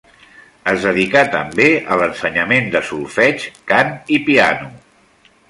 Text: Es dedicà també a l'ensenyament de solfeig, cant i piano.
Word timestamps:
Es 0.69 0.85
dedicà 0.85 1.21
també 1.35 1.67
a 1.81 1.99
l'ensenyament 2.03 2.73
de 2.77 2.83
solfeig, 2.89 3.47
cant 3.75 3.95
i 4.17 4.21
piano. 4.31 4.73